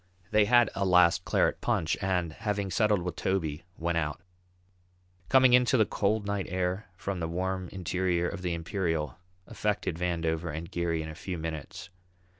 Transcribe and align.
They 0.31 0.45
had 0.45 0.71
a 0.73 0.83
last 0.83 1.25
claret 1.25 1.61
punch 1.61 1.95
and, 2.01 2.33
having 2.33 2.71
settled 2.71 3.03
with 3.03 3.15
Toby, 3.15 3.65
went 3.77 3.99
out. 3.99 4.19
Coming 5.29 5.53
out 5.53 5.57
into 5.57 5.77
the 5.77 5.85
cold 5.85 6.25
night 6.25 6.47
air 6.49 6.87
from 6.95 7.19
the 7.19 7.27
warm 7.27 7.69
interior 7.69 8.27
of 8.27 8.41
the 8.41 8.55
Imperial 8.55 9.19
affected 9.45 9.97
Vandover 9.99 10.51
and 10.51 10.71
Geary 10.71 11.03
in 11.03 11.09
a 11.09 11.13
few 11.13 11.37
minutes. 11.37 11.91